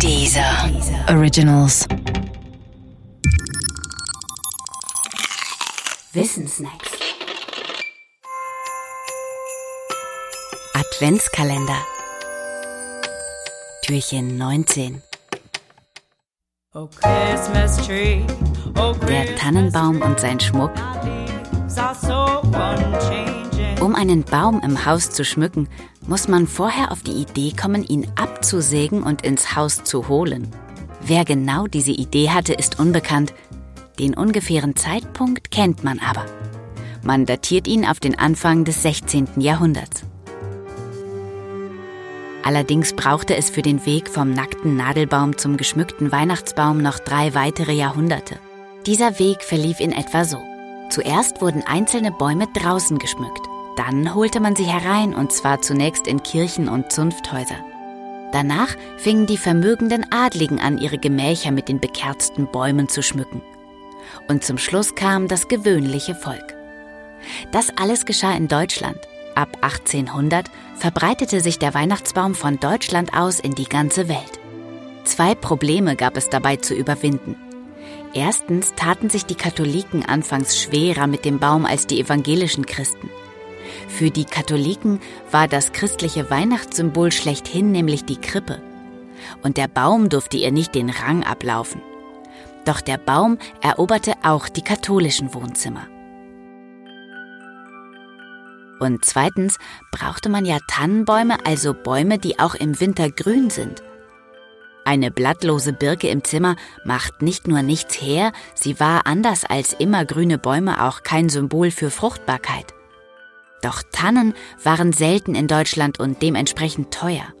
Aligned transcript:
Dieser 0.00 0.70
Originals. 1.08 1.86
Wissensnacks. 6.12 6.90
Adventskalender. 10.74 11.78
Türchen 13.82 14.36
19. 14.36 15.02
Oh 16.74 16.88
Christmas 17.00 17.76
tree, 17.86 18.22
oh 18.78 18.94
Der 19.06 19.36
Tannenbaum 19.36 20.02
und 20.02 20.18
sein 20.20 20.40
Schmuck. 20.40 20.72
Um 23.84 23.94
einen 23.94 24.22
Baum 24.22 24.62
im 24.64 24.86
Haus 24.86 25.10
zu 25.10 25.26
schmücken, 25.26 25.68
muss 26.06 26.26
man 26.26 26.46
vorher 26.46 26.90
auf 26.90 27.02
die 27.02 27.20
Idee 27.20 27.52
kommen, 27.54 27.84
ihn 27.84 28.06
abzusägen 28.16 29.02
und 29.02 29.20
ins 29.20 29.56
Haus 29.56 29.84
zu 29.84 30.08
holen. 30.08 30.48
Wer 31.02 31.26
genau 31.26 31.66
diese 31.66 31.90
Idee 31.90 32.30
hatte, 32.30 32.54
ist 32.54 32.80
unbekannt. 32.80 33.34
Den 33.98 34.14
ungefähren 34.14 34.74
Zeitpunkt 34.74 35.50
kennt 35.50 35.84
man 35.84 35.98
aber. 35.98 36.24
Man 37.02 37.26
datiert 37.26 37.68
ihn 37.68 37.84
auf 37.84 38.00
den 38.00 38.18
Anfang 38.18 38.64
des 38.64 38.80
16. 38.80 39.28
Jahrhunderts. 39.36 40.04
Allerdings 42.42 42.94
brauchte 42.94 43.36
es 43.36 43.50
für 43.50 43.60
den 43.60 43.84
Weg 43.84 44.08
vom 44.08 44.32
nackten 44.32 44.78
Nadelbaum 44.78 45.36
zum 45.36 45.58
geschmückten 45.58 46.10
Weihnachtsbaum 46.10 46.80
noch 46.80 47.00
drei 47.00 47.34
weitere 47.34 47.72
Jahrhunderte. 47.72 48.38
Dieser 48.86 49.18
Weg 49.18 49.42
verlief 49.42 49.78
in 49.78 49.92
etwa 49.92 50.24
so. 50.24 50.38
Zuerst 50.88 51.42
wurden 51.42 51.62
einzelne 51.66 52.12
Bäume 52.12 52.46
draußen 52.54 52.98
geschmückt. 52.98 53.43
Dann 53.76 54.14
holte 54.14 54.40
man 54.40 54.54
sie 54.54 54.64
herein 54.64 55.14
und 55.14 55.32
zwar 55.32 55.60
zunächst 55.60 56.06
in 56.06 56.22
Kirchen 56.22 56.68
und 56.68 56.92
Zunfthäuser. 56.92 57.56
Danach 58.32 58.74
fingen 58.96 59.26
die 59.26 59.36
vermögenden 59.36 60.06
Adligen 60.10 60.60
an, 60.60 60.78
ihre 60.78 60.98
Gemächer 60.98 61.50
mit 61.50 61.68
den 61.68 61.80
bekerzten 61.80 62.50
Bäumen 62.50 62.88
zu 62.88 63.02
schmücken. 63.02 63.42
Und 64.28 64.44
zum 64.44 64.58
Schluss 64.58 64.94
kam 64.94 65.28
das 65.28 65.48
gewöhnliche 65.48 66.14
Volk. 66.14 66.54
Das 67.52 67.70
alles 67.76 68.04
geschah 68.04 68.34
in 68.34 68.48
Deutschland. 68.48 68.98
Ab 69.34 69.48
1800 69.62 70.46
verbreitete 70.76 71.40
sich 71.40 71.58
der 71.58 71.74
Weihnachtsbaum 71.74 72.34
von 72.34 72.60
Deutschland 72.60 73.14
aus 73.16 73.40
in 73.40 73.54
die 73.54 73.68
ganze 73.68 74.08
Welt. 74.08 74.40
Zwei 75.04 75.34
Probleme 75.34 75.96
gab 75.96 76.16
es 76.16 76.30
dabei 76.30 76.56
zu 76.56 76.74
überwinden. 76.74 77.36
Erstens 78.14 78.74
taten 78.74 79.10
sich 79.10 79.26
die 79.26 79.34
Katholiken 79.34 80.04
anfangs 80.04 80.60
schwerer 80.60 81.06
mit 81.06 81.24
dem 81.24 81.40
Baum 81.40 81.66
als 81.66 81.86
die 81.86 82.00
evangelischen 82.00 82.64
Christen. 82.64 83.10
Für 83.88 84.10
die 84.10 84.24
Katholiken 84.24 85.00
war 85.30 85.48
das 85.48 85.72
christliche 85.72 86.30
Weihnachtssymbol 86.30 87.12
schlechthin 87.12 87.72
nämlich 87.72 88.04
die 88.04 88.20
Krippe. 88.20 88.60
Und 89.42 89.56
der 89.56 89.68
Baum 89.68 90.08
durfte 90.08 90.36
ihr 90.36 90.52
nicht 90.52 90.74
den 90.74 90.90
Rang 90.90 91.24
ablaufen. 91.24 91.80
Doch 92.64 92.80
der 92.80 92.98
Baum 92.98 93.38
eroberte 93.62 94.14
auch 94.22 94.48
die 94.48 94.62
katholischen 94.62 95.34
Wohnzimmer. 95.34 95.86
Und 98.80 99.04
zweitens 99.04 99.58
brauchte 99.92 100.28
man 100.28 100.44
ja 100.44 100.58
Tannenbäume, 100.68 101.46
also 101.46 101.74
Bäume, 101.74 102.18
die 102.18 102.38
auch 102.38 102.54
im 102.54 102.80
Winter 102.80 103.10
grün 103.10 103.50
sind. 103.50 103.82
Eine 104.84 105.10
blattlose 105.10 105.72
Birke 105.72 106.08
im 106.08 106.24
Zimmer 106.24 106.56
macht 106.84 107.22
nicht 107.22 107.48
nur 107.48 107.62
nichts 107.62 108.00
her, 108.00 108.32
sie 108.54 108.78
war 108.80 109.06
anders 109.06 109.44
als 109.44 109.72
immergrüne 109.72 110.36
Bäume 110.36 110.84
auch 110.84 111.02
kein 111.02 111.30
Symbol 111.30 111.70
für 111.70 111.90
Fruchtbarkeit. 111.90 112.74
Doch 113.64 113.82
Tannen 113.92 114.34
waren 114.62 114.92
selten 114.92 115.34
in 115.34 115.46
Deutschland 115.46 115.98
und 115.98 116.20
dementsprechend 116.20 116.92
teuer. 116.92 117.32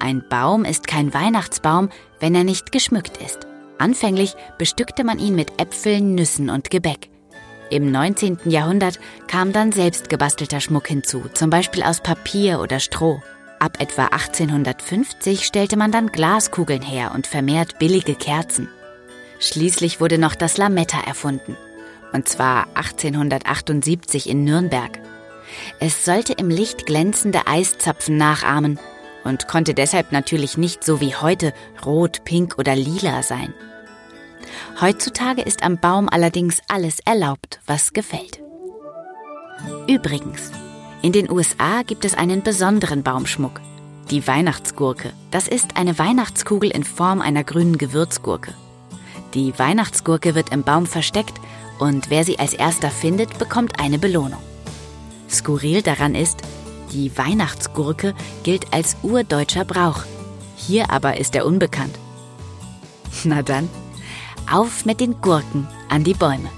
Ein 0.00 0.22
Baum 0.28 0.66
ist 0.66 0.86
kein 0.86 1.14
Weihnachtsbaum, 1.14 1.88
wenn 2.20 2.34
er 2.34 2.44
nicht 2.44 2.72
geschmückt 2.72 3.16
ist. 3.16 3.46
Anfänglich 3.78 4.34
bestückte 4.58 5.02
man 5.02 5.18
ihn 5.18 5.34
mit 5.34 5.58
Äpfeln, 5.58 6.14
Nüssen 6.14 6.50
und 6.50 6.70
Gebäck. 6.70 7.08
Im 7.70 7.90
19. 7.90 8.40
Jahrhundert 8.44 9.00
kam 9.28 9.54
dann 9.54 9.72
selbstgebastelter 9.72 10.60
Schmuck 10.60 10.88
hinzu, 10.88 11.24
zum 11.32 11.48
Beispiel 11.48 11.82
aus 11.82 12.02
Papier 12.02 12.60
oder 12.60 12.80
Stroh. 12.80 13.22
Ab 13.60 13.78
etwa 13.80 14.08
1850 14.08 15.46
stellte 15.46 15.78
man 15.78 15.90
dann 15.90 16.08
Glaskugeln 16.08 16.82
her 16.82 17.12
und 17.14 17.26
vermehrt 17.26 17.78
billige 17.78 18.14
Kerzen. 18.14 18.68
Schließlich 19.40 20.00
wurde 20.00 20.18
noch 20.18 20.34
das 20.34 20.58
Lametta 20.58 21.00
erfunden. 21.00 21.56
Und 22.12 22.28
zwar 22.28 22.66
1878 22.74 24.28
in 24.28 24.44
Nürnberg. 24.44 25.00
Es 25.80 26.04
sollte 26.04 26.34
im 26.34 26.48
Licht 26.48 26.86
glänzende 26.86 27.46
Eiszapfen 27.46 28.16
nachahmen 28.16 28.78
und 29.24 29.48
konnte 29.48 29.74
deshalb 29.74 30.12
natürlich 30.12 30.56
nicht 30.56 30.84
so 30.84 31.00
wie 31.00 31.14
heute 31.14 31.52
rot, 31.84 32.24
pink 32.24 32.58
oder 32.58 32.74
lila 32.74 33.22
sein. 33.22 33.54
Heutzutage 34.80 35.42
ist 35.42 35.62
am 35.62 35.78
Baum 35.78 36.08
allerdings 36.08 36.60
alles 36.68 37.00
erlaubt, 37.00 37.60
was 37.66 37.92
gefällt. 37.92 38.40
Übrigens, 39.86 40.50
in 41.02 41.12
den 41.12 41.30
USA 41.30 41.82
gibt 41.82 42.04
es 42.04 42.14
einen 42.14 42.42
besonderen 42.42 43.02
Baumschmuck, 43.02 43.60
die 44.10 44.26
Weihnachtsgurke. 44.26 45.12
Das 45.30 45.48
ist 45.48 45.76
eine 45.76 45.98
Weihnachtskugel 45.98 46.70
in 46.70 46.84
Form 46.84 47.20
einer 47.20 47.44
grünen 47.44 47.78
Gewürzgurke. 47.78 48.54
Die 49.34 49.58
Weihnachtsgurke 49.58 50.34
wird 50.34 50.52
im 50.52 50.62
Baum 50.62 50.86
versteckt 50.86 51.34
und 51.82 52.10
wer 52.10 52.24
sie 52.24 52.38
als 52.38 52.54
erster 52.54 52.90
findet, 52.90 53.38
bekommt 53.38 53.80
eine 53.80 53.98
Belohnung. 53.98 54.40
Skurril 55.28 55.82
daran 55.82 56.14
ist, 56.14 56.40
die 56.92 57.10
Weihnachtsgurke 57.18 58.14
gilt 58.44 58.72
als 58.72 58.96
urdeutscher 59.02 59.64
Brauch. 59.64 60.04
Hier 60.56 60.90
aber 60.90 61.18
ist 61.18 61.34
er 61.34 61.44
unbekannt. 61.44 61.98
Na 63.24 63.42
dann, 63.42 63.68
auf 64.48 64.84
mit 64.84 65.00
den 65.00 65.20
Gurken 65.20 65.66
an 65.88 66.04
die 66.04 66.14
Bäume. 66.14 66.50